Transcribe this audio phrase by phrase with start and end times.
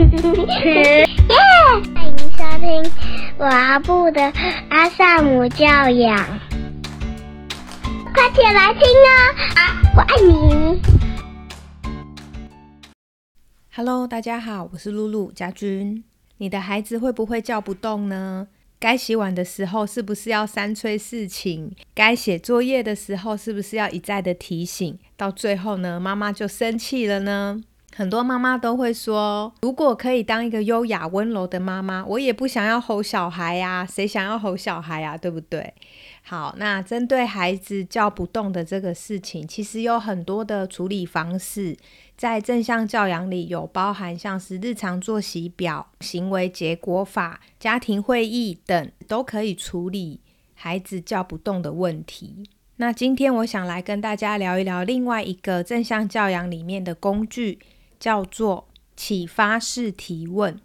[0.00, 0.16] 欢迎
[2.32, 2.90] 收听
[3.38, 4.32] 阿布的
[4.70, 6.40] 阿萨姆教养，
[8.14, 9.12] 快起来听啊！
[9.94, 10.80] 我爱你。
[13.74, 16.02] Hello，大家好，我是露露家君。
[16.38, 18.48] 你的孩子会不会叫不动呢？
[18.78, 21.76] 该洗碗的时候是不是要三催四请？
[21.94, 24.98] 该写作业的时候是不是要一再的提醒？
[25.18, 27.60] 到最后呢，妈妈就生气了呢？
[27.96, 33.84] 很多妈妈都会说，如果可以当一个优雅温柔的妈妈，我也不想要吼小孩呀。
[33.84, 35.18] 谁想要吼小孩呀？
[35.18, 35.74] 对不对？
[36.22, 41.76] 好，那针对孩子叫不动的这个事情，其实有很多的处理方式。
[42.16, 50.20] 在正向教养里，有包含像是日常作息表、行为结果法、家庭会议等，都可以处理
[50.54, 52.48] 孩子叫不动的问题。
[52.76, 57.58] 那今天我想来跟大家聊一聊另外一个正向教养里面的工具，
[58.00, 60.58] 叫做启发式提问。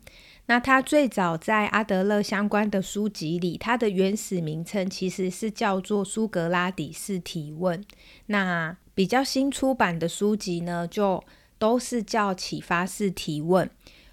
[0.47, 7.83] 那它最早在阿德勒相关的书籍里，它的原始名称其实是叫做苏格拉底式提问。
[8.27, 11.23] 那比较新出版的书籍呢，就
[11.57, 13.69] 都是叫启发式提问。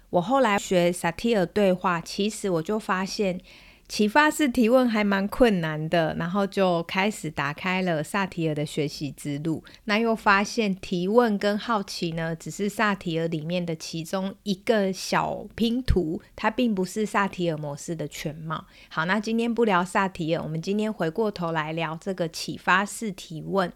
[0.09, 3.39] 我后来学萨提尔对话，其实我就发现
[3.87, 9.63] 启发式提问还蛮困难的，然后就开始打开了萨提尔的学习之路。
[9.83, 18.65] 那又发现提问跟好奇呢，只是萨提尔里面的其中一个小拼图，它并不是萨提尔模式的全貌。
[18.89, 23.71] 好，那今天不聊萨提尔，我们今天回过头来聊这个启发式提问。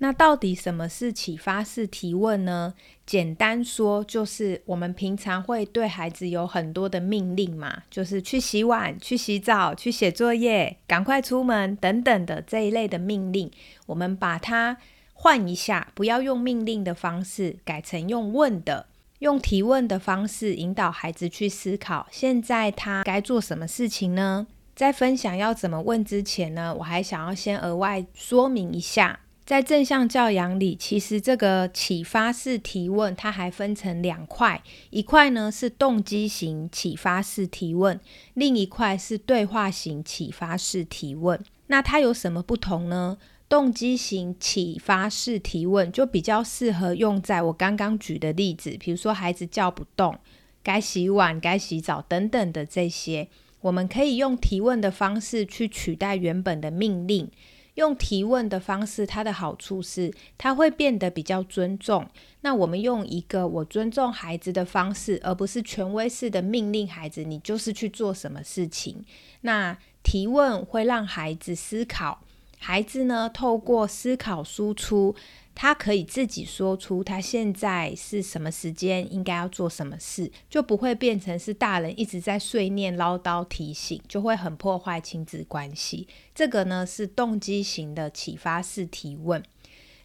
[0.00, 2.72] 那到底什么是启发式提问呢？
[3.04, 13.50] 简单说，就是我们平常会对孩子有很多的命令嘛，就是去洗碗、去洗澡、去写作业、赶快出门等等的这一类的命令。
[13.86, 14.76] 我们把它
[15.14, 18.86] 换一下，不要用命令的方式，改成用问的，
[19.18, 24.46] 用提问的方式引导孩子去思考，现在他该做什么事情呢？
[24.76, 29.18] 在分享要怎么问之前呢，我还想要先额外说明一下。
[29.48, 37.98] 在正向教养里，其实这个启发式提问，它还分成两块，一块呢是动机型启发式提问，
[38.34, 41.42] 另一块是对话型启发式提问。
[41.68, 43.16] 那它有什么不同呢？
[43.48, 50.14] 动机型启发式提问就比较适合用在我刚刚举的例子，比如说孩子叫不动、
[50.62, 53.28] 该洗碗、该洗澡等等的这些，
[53.62, 57.30] 我们可以用提问的方式去取代原本的命令。
[57.78, 62.04] 用提问的方式，它的好处是，他会变得比较尊重。
[62.40, 69.04] 那我们用一个我尊重孩子的方式，而不是权威式的命令孩子，你就是去做什么事情。
[69.42, 72.20] 那提问会让孩子思考，
[72.58, 75.14] 孩子呢，透过思考输出。
[75.60, 86.06] 他可以自己说出他现在是什么时间，应该要做什么事，就不会变成是大人一直在碎念、唠叨、提醒，就会很破坏亲子关系。
[86.32, 89.42] 这个呢是动机型的启发式提问，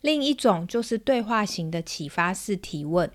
[0.01, 3.11] 另一种就是对话型的启发式提问，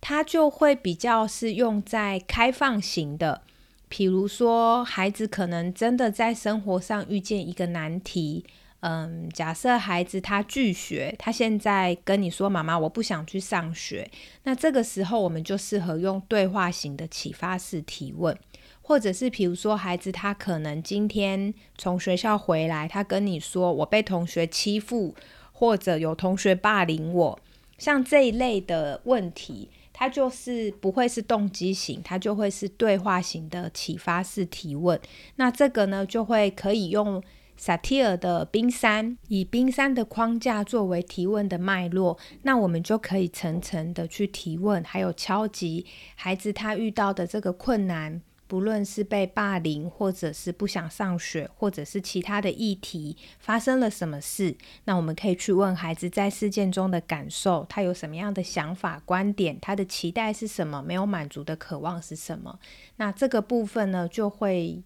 [0.00, 3.42] 它就会比较是用在开放型的，
[3.90, 8.46] 譬如说孩子可能真的在生活上遇见一个难题。
[8.80, 14.08] 嗯，假设孩子他拒学，他现在跟你说：“妈妈，我不想去上学。”
[14.44, 18.38] 那这个时候，我们就适合用对话型的启发式提问，
[18.82, 25.14] 或者是比如说，孩子他可能今天从学校回来，他跟你说：“我被同学欺负，
[25.52, 27.40] 或者有同学霸凌我。”
[27.78, 35.00] 像这一类的问题，它就是不会是动机型，它就会是对话型的启发式提问。
[35.36, 37.20] 那这个呢，就会可以用。
[37.56, 54.56] 萨提尔的冰山，以冰山的框架作为提问的脉络，那我们就可以层层的去提问，还有敲击孩子他遇到的这个困难，不论是被霸凌，或者是不想上学，或者是其他的议题，发生了什么事？
[54.84, 60.82] 那我们可以去问孩子在事件中的感受，他有什么样的想法、观点，他的期待是什么？
[60.82, 62.60] 没有满足的渴望是什么？
[62.96, 64.82] 那这个部分呢，就会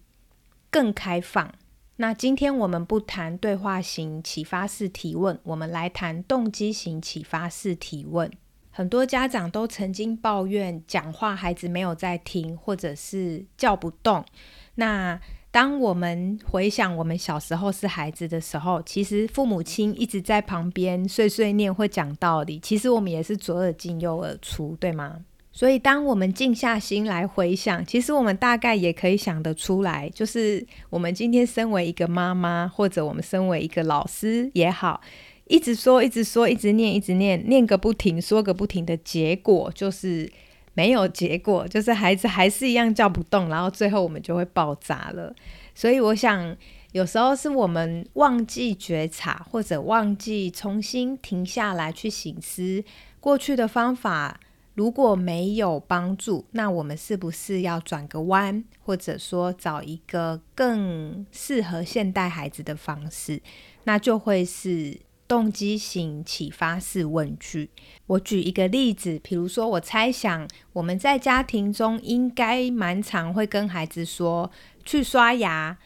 [0.71, 1.53] 更开放。
[2.01, 8.27] 那今天我们不谈对话型启发式提问，我们来谈动机型启发式提问。
[8.71, 14.25] 很多家长都曾经抱怨讲话孩子没有在听，或者是叫不动。
[14.73, 15.21] 那
[15.51, 25.19] 当我们回想我们小时候是孩子的时候，其实父母亲一直在旁边碎碎念或讲道理，其实我们也是左耳进右耳出，对吗？
[25.53, 35.01] 所以，当我们静下心来回想，其实我们大概也可以想得出来，就是我们今天身为一个妈妈，或者我们身为一个老师也好，
[35.47, 40.31] 一直说、一直说、一直念、一直念，念个不停，说个不停的结果，就是
[40.73, 45.35] 没有结果，就是孩子还是一样叫不动，然后最后我们就会爆炸了。
[45.75, 46.55] 所以我想，
[46.93, 52.81] 有时候是我们忘记觉察，或者忘记重新停下来去醒思
[53.19, 54.39] 过去的方法。
[54.73, 63.41] 如果没有帮助，那我们是不是要转个弯，或者说找一个更适合现代孩子的方式？
[63.83, 67.69] 那就会是动机型启发式问句。
[68.07, 74.49] 我举一个例子，比如说，我猜想我们在家庭中应该蛮常会跟孩子说：
[74.85, 75.77] 去刷牙，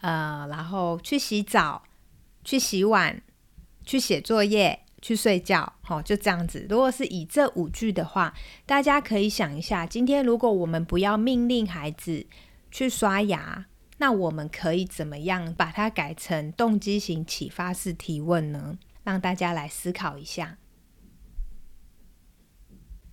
[0.00, 1.82] 呃，然后去洗澡，
[2.44, 3.22] 去洗碗，
[3.84, 4.80] 去写作业。
[5.06, 6.66] 去睡觉，好，就这样子。
[6.68, 8.34] 如果是以这五句的话，
[8.66, 12.26] 大家可以想一下，今天如果我们不要命令孩子
[12.72, 13.66] 去刷牙，
[13.98, 18.78] 那我们可以怎么样把它改成动机型启发式提问呢？
[19.04, 20.58] 让大家来思考一下。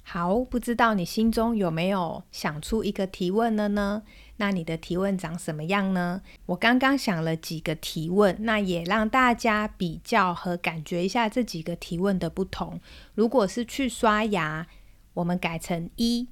[0.02, 4.02] 好，不知道你心中有没有想出一个提问了呢？
[4.38, 6.22] 那你的提问长什么样呢？
[6.48, 12.82] 我刚刚想了几个提问，那也让大家比较和感觉一下这几个提问的不同。
[13.14, 14.66] 如果是去刷牙，
[15.14, 16.28] 我们改成一，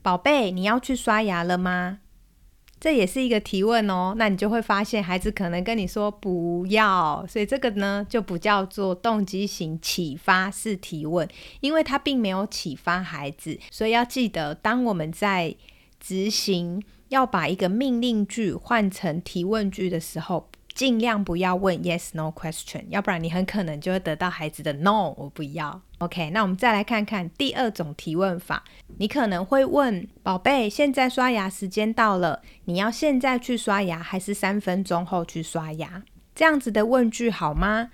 [0.00, 1.98] 宝贝，你要去刷牙了吗？
[2.80, 4.14] 这也是一个提问哦。
[4.16, 11.28] 那你就会发现孩子可能跟你说不要，所以这个呢就不叫做动机型启发式提问，
[11.60, 13.60] 因为它并没有启发孩子。
[13.70, 15.54] 所以要记得，当我们在
[16.00, 16.82] 执行。
[17.10, 25.82] 要把一个命令句换成提问句的时候，尽量不要问 yes no question，要不然你很可能就会得到孩子的 no，我不要。
[25.98, 28.64] OK，那我们再来看看第二种提问法，
[28.98, 36.02] 你可能会问宝贝，现在刷牙时间到了，你要现在去刷牙还是三分钟后去刷牙？
[36.34, 37.90] 这样子的问句好吗？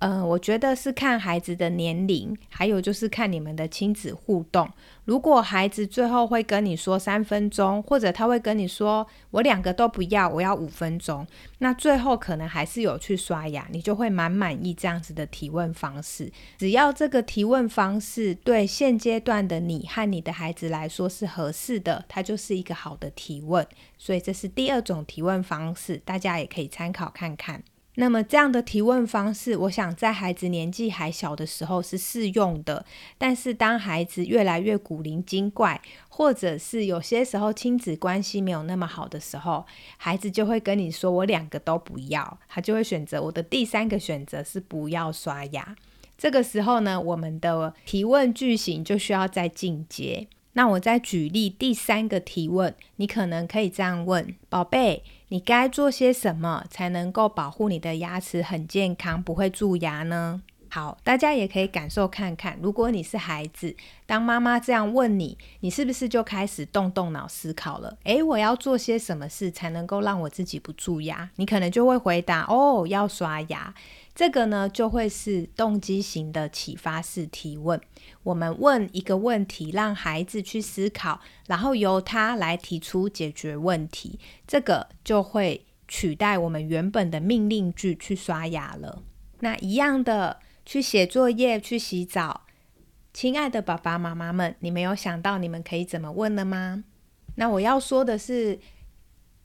[0.00, 4.66] 嗯，我觉得是看孩子的年龄，还有就是看你们的亲子互动。
[5.04, 11.26] 如果孩子最后会跟你说三分钟，或者他会跟你说我两个都不要，我要五分钟，
[11.58, 16.32] 那最后可能还是有去刷牙，你就会蛮满意这样子的提问方式。
[16.56, 23.66] 只要这个提问方式对现阶段的你和你的孩子来说是合适的，它就是一个好的提问。
[23.98, 27.62] 所以这是第二种提问方式，大家也可以参考看看。
[27.96, 32.86] 那么这样的提问方式，我想在孩子年纪还小的时候是适用的。
[33.18, 39.66] 但是当孩子越来越古灵精怪，或者是有些时候亲子关系没有那么好的时候，
[39.98, 45.76] 孩子就会跟你说：“我两个都不要。”他就会选择我的第三个选择是不要刷牙。
[46.16, 50.28] 这个时候呢，我们的提问句型就需要再进阶。
[50.52, 55.02] 那我再举例第三个提问，你可能可以这样问：“宝贝。”
[55.32, 60.42] 你该做些什么才能够保护你的牙齿很健康，不会蛀牙呢？
[60.68, 63.76] 好，大家也可以感受看看，如果你是孩子，
[64.06, 67.96] 当妈妈这样问你，你是不是就开始动动脑思考了？
[68.02, 71.30] 诶，我要做些什么事才能够让我自己不蛀牙？
[71.36, 73.72] 你可能就会回答：哦，要刷牙。
[74.20, 77.80] 这个呢，就会是动机型的启发式提问。
[78.22, 84.20] 我们问一个问题，让孩子去思考，然后由他来提出解决问题。
[84.46, 89.02] 这个就会取代我们原本的命令句去刷牙了。
[89.38, 92.42] 那一样的，去写作业、去洗澡。
[93.14, 96.84] 亲爱的爸爸妈妈们，你们有想到你们可以怎么问了吗？
[97.36, 98.58] 那我要说的是。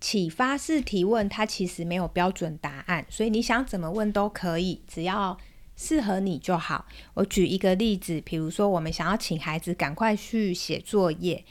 [0.06, 5.36] 启发式提问，它其实没有标准答案，所以你想怎么问都可以，只要
[5.76, 6.86] 适合你就好。
[7.16, 11.44] 我举一个例子，比如说我们想要请孩子赶快去写作业，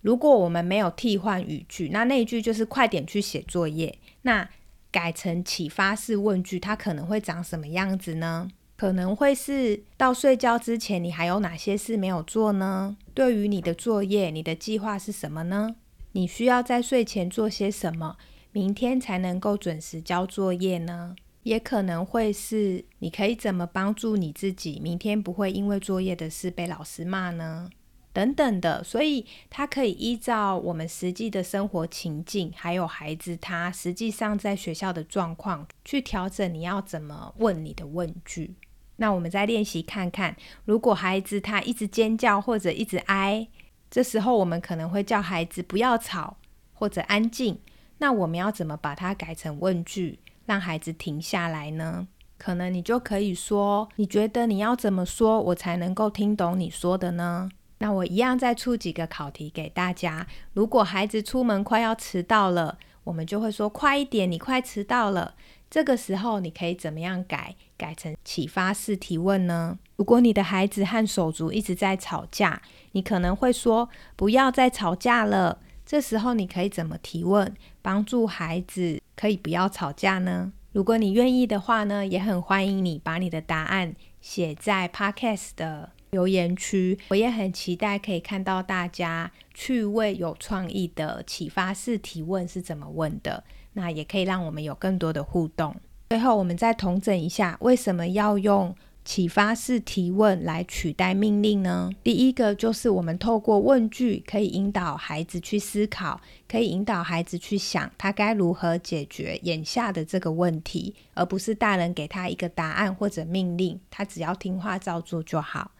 [0.00, 3.98] 如果我们没有替换语句，那那句就是快点去写作业。
[4.22, 4.48] 那
[4.90, 8.48] 改成启发式问句，它可能会长什么样子呢？
[8.74, 12.96] 可能会是到睡觉之前，你还有哪些事没有做呢？
[13.12, 15.76] 对于你的作业，你的计划是什么呢？
[16.12, 18.16] 你需要在睡前做些什么，
[18.52, 21.16] 明天才能够准时交作业呢？
[21.42, 27.68] 也可能会是你可以怎么帮助你自己，明天不会因为作业的事被老师骂呢？
[28.12, 38.54] 等等的，所以它可以依照我们实际的生活情境，还有孩子他实际上在学校的状况，去调整你要怎么问你的问句。
[38.96, 43.48] 那我们再练习看看，如果孩子他一直尖叫或者一直哀。
[43.92, 46.38] 这时候，我们可能会叫孩子不要吵
[46.72, 47.58] 或者安静。
[47.98, 52.08] 那我们要怎么把它改成问句，让孩子停下来呢？
[52.38, 60.26] 可能你就可以说：“你觉得你要怎么说，我才能够听懂你说的呢？”那我一样再出几个考题给大家。
[60.54, 65.34] 如果孩子出门快要迟到了，我们就会说快一点，你快迟到了。
[65.72, 67.56] 这个时候你可以怎么样改？
[67.78, 69.78] 改成启发式提问呢？
[69.96, 72.60] 如果你的孩子和手足一直在吵架，
[72.92, 75.60] 你可能会说不要再吵架了。
[75.86, 80.52] 这时候你可以怎么提问，帮助孩子可以不要吵架呢？
[80.72, 86.98] 如果你愿意的话呢，也很欢迎你把你的答案写在 Podcast 的留言区。
[87.08, 93.42] 我也很期待可以看到大家趣味有创意的启发式提问是怎么问的，
[93.74, 95.74] 那也可以让我们有更多的互动。
[96.10, 98.74] 最后，我们再统整一下，为什么要用？
[99.04, 101.90] 启发式提问来取代命令呢？
[102.04, 115.72] 第一个就是我们透过问句可以引导孩子去思考，可以引导孩子去想他该如何解决眼下的这个问题，而不是大人给他一个答案或者命令，他只要听话照做就好。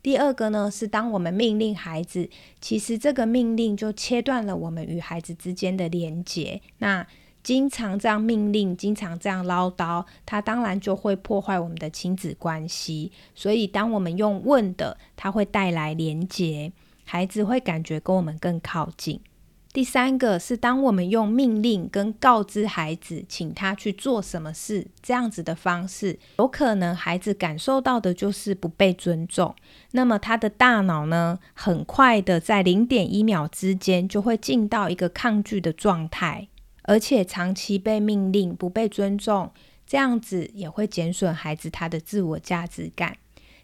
[0.00, 6.60] 第二个呢是当我们命令孩子，其实这个命令就切断了我们与孩子之间的连结。
[6.78, 7.04] 那
[7.42, 13.10] 经常这样命令，经常这样唠叨，他当然就会破坏我们的亲子关系。
[13.34, 16.72] 所以，当我们用问的，他会带来连结，
[17.04, 19.20] 孩子会感觉跟我们更靠近。
[19.70, 29.54] 第三个是，当我们用命令跟告知孩子，请他去做什么事，这样子的方式，有可能孩子感受到的就是不被尊重。
[29.92, 36.48] 那么，他的大脑呢，很快的在零点一秒之间，就会进到一个抗拒的状态。
[36.88, 39.52] 而且长期被命令不被尊重，
[39.86, 43.14] 这样子也会减损孩子他的自我价值感。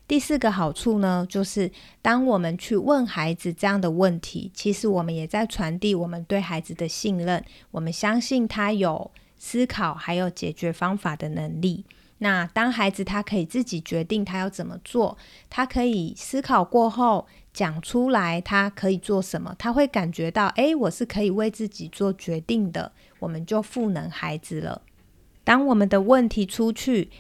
[0.06, 11.86] 第四个好处呢，就是当我们去问孩子这样的问题，其实我们也在传递我们对孩子的信任，我们相信他有思考还有解决方法的能力。
[12.18, 15.16] 那当孩子他可以自己决定他要怎么做，
[15.48, 17.26] 他可以思考过后。
[17.54, 19.54] 讲出来，他可以做什么？
[19.58, 22.92] 他会感觉到，哎，我是可以为自己做决定的。
[23.20, 24.82] 我们就赋能孩子了。
[25.44, 27.10] 当我们的问题出去，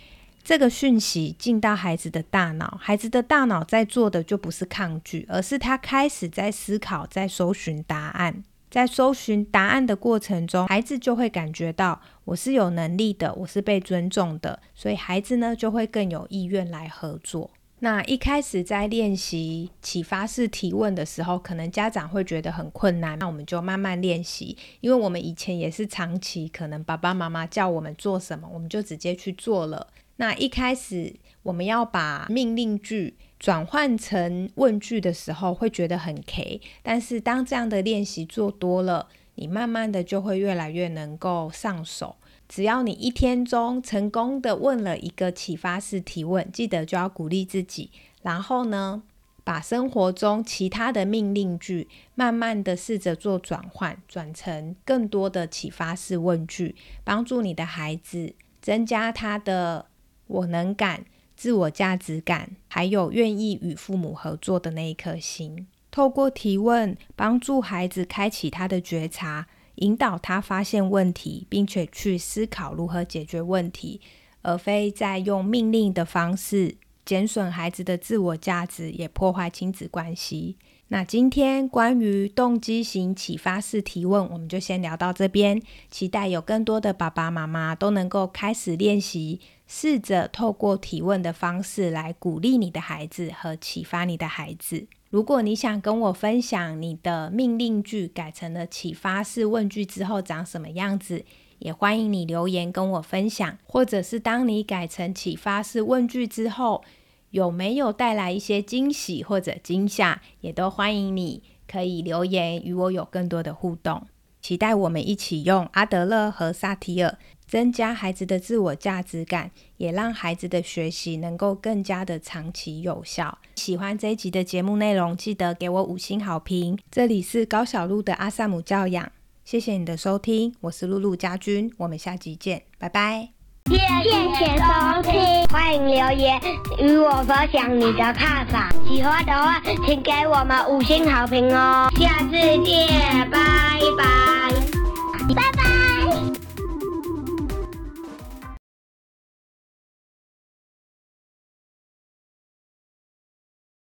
[0.42, 8.42] 这个讯息进到孩子的大脑，孩子的大脑在做的就不是抗拒，而是他开始在思考，在搜寻答案。
[8.70, 17.52] 在搜寻答案的过程中，孩子就会感觉到我是有能力的，我是被尊重的，所以孩子呢就会更有意愿来合作。
[17.84, 24.56] 那一开始在练习启发式提问的时候，可能家长会觉得很困难，那我们就慢慢练习。
[24.80, 29.86] 因为我们以前也是长期，可能爸爸妈妈叫我们做什么，我们就直接去做了。
[30.16, 36.62] 那一开始我们要把命令句转换成问句的时候，会觉得很 K。
[36.82, 42.16] 但是当这样的练习做多了，你慢慢的就会越来越能够上手。
[42.48, 47.90] 只要你一天中成功的问了一个启发式提问，记得就要鼓励自己。
[48.22, 49.02] 然后呢，
[49.42, 59.86] 把生活中其他的命令句慢慢的试着做转换，转成更多的启发式问句，帮助你的孩子增加他的
[60.26, 61.04] 我能感、
[61.36, 65.66] 自我价值感，还有愿意与父母合作的那一颗心。
[65.90, 69.46] 透过提问，帮助孩子开启他的觉察。
[69.76, 74.00] 引导他发现问题，并且去思考如何解决问题，
[74.42, 80.56] 而非在用命令的方式减损孩子的自我价值，也破坏亲子关系。
[80.88, 85.60] 那今天关于动机型启发式提问，我们就先聊到这边。
[85.90, 94.86] 期待有更多的爸爸妈妈都能够开始练习，试着透过提问的方式来鼓励你的孩子和启发你的孩子。
[95.14, 101.24] 如果你想跟我分享你的命令句改成了启发式问句之后长什么样子，
[101.60, 103.56] 也欢迎你留言跟我分享。
[103.64, 106.82] 或者是当你改成启发式问句之后，
[107.30, 114.08] 有没有带来一些惊喜或者惊吓，也都欢迎你可以留言与我有更多的互动。
[114.42, 117.16] 期待我们一起用阿德勒和萨提尔。
[117.46, 123.38] 增加孩子的自我价值感，也让孩子的学习能够更加的长期有效。
[123.56, 126.78] 喜欢这一集的节目内容，记得给我五星好评。
[126.90, 129.10] 这里是高小璐的阿萨姆教养，
[129.44, 133.28] 谢谢你的收听，我是露露家君，我们下集见，拜拜。
[133.66, 136.38] 谢谢收听，欢迎留言
[136.78, 138.70] 与我分享你的看法。
[138.86, 141.88] 喜欢的话，请给我们五星好评哦。
[141.98, 142.32] 下次
[142.64, 142.86] 见，
[143.30, 145.53] 拜拜，拜。